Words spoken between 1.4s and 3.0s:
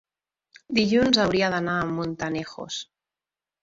d'anar a Montanejos.